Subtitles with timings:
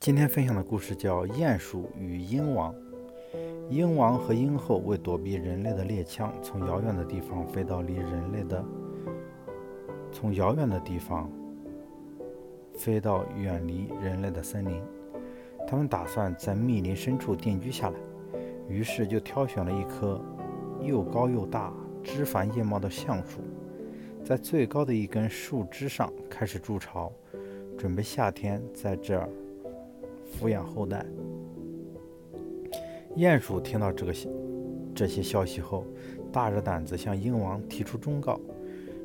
[0.00, 2.74] 今天分享的故事叫《鼹鼠与鹰王》。
[3.68, 8.64] 鹰王和鹰后为躲避人类的猎枪，从遥远的地方飞到离人类的，
[10.10, 11.30] 从遥远的地方
[12.72, 14.82] 飞到远离人类的森林。
[15.68, 17.96] 他们打算在密林深处定居下来，
[18.70, 20.18] 于是就挑选了一棵
[20.80, 21.70] 又高又大、
[22.02, 23.42] 枝繁叶茂的橡树，
[24.24, 27.12] 在最高的一根树枝上开始筑巢，
[27.76, 29.28] 准备夏天在这儿。
[30.30, 31.04] 抚养后代。
[33.16, 34.12] 鼹鼠听到这个
[34.94, 35.84] 这些消息后，
[36.32, 38.38] 大着胆子向鹰王提出忠告：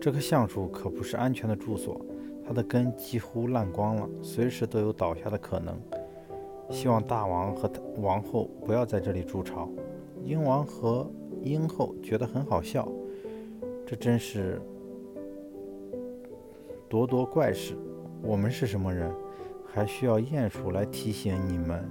[0.00, 2.00] 这棵橡树可不是安全的住所，
[2.46, 5.78] 它的根几乎烂光了，随时都有倒下的可能。
[6.70, 9.68] 希望大王和王后不要在这里筑巢。
[10.24, 11.10] 鹰王和
[11.42, 12.88] 鹰后觉得很好笑，
[13.86, 14.60] 这真是
[16.88, 17.74] 咄咄怪事。
[18.22, 19.10] 我们是什么人？
[19.72, 21.88] 还需要鼹鼠来提醒你们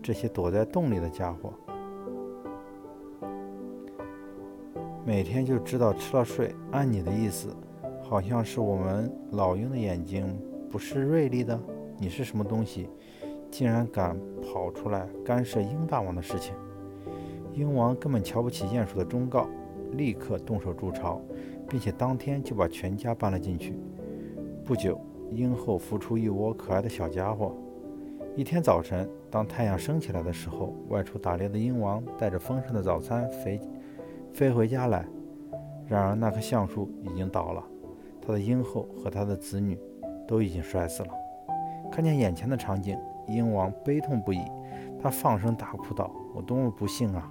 [0.00, 1.52] 这些躲在洞里的家伙。
[5.04, 6.54] 每天就知道吃了睡。
[6.70, 7.54] 按你的意思，
[8.02, 10.38] 好像是我们老鹰的眼睛
[10.70, 11.58] 不是锐利的。
[11.98, 12.88] 你是什么东西，
[13.50, 16.54] 竟然敢跑出来干涉鹰大王的事情？
[17.52, 19.48] 鹰王根本瞧不起鼹鼠的忠告，
[19.92, 21.20] 立刻动手筑巢，
[21.68, 23.74] 并且当天就把全家搬了进去。
[24.64, 25.00] 不久。
[25.34, 27.54] 鹰后孵出一窝可爱的小家伙。
[28.36, 33.60] 一天早晨，当太阳升起来的时候，外出打猎的鹰王带着丰盛的早餐飞
[34.32, 35.06] 飞回家来。
[35.86, 37.62] 然而，那棵橡树已经倒了，
[38.20, 39.78] 他的鹰后和他的子女
[40.26, 41.08] 都已经摔死了。
[41.90, 44.40] 看见眼前的场景，鹰王悲痛不已，
[45.02, 47.30] 他放声大哭道：“我多么不幸啊！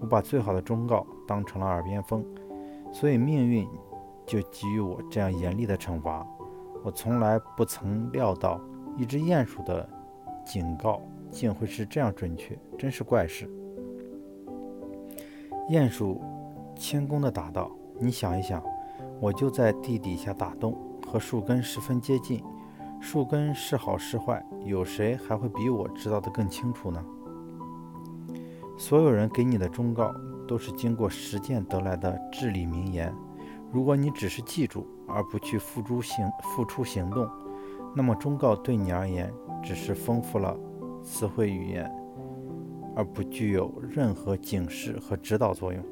[0.00, 2.24] 我把最好的忠告当成了耳边风，
[2.90, 3.68] 所以命运
[4.24, 6.26] 就给予我这样严厉的惩罚。”
[6.82, 8.60] 我从来不曾料到，
[8.96, 9.88] 一只鼹鼠的
[10.44, 13.48] 警告竟会是这样准确，真是怪事。
[15.68, 16.20] 鼹鼠
[16.74, 17.70] 谦恭地答道
[18.00, 18.62] ：“你想一想，
[19.20, 20.76] 我就在地底下打洞，
[21.06, 22.42] 和树根十分接近。
[23.00, 27.04] 树根是好是坏，有谁还会比我知道得更清楚呢？
[28.76, 30.12] 所有人给你的忠告，
[30.48, 33.14] 都是经过实践得来的至理名言。”
[33.72, 37.28] 如果你只是记住而不去付诸行付出行动，
[37.94, 39.32] 那么忠告对你而言
[39.62, 40.56] 只是丰富了
[41.02, 41.90] 词汇语言，
[42.96, 45.84] 而不具有任何警示和指导作用。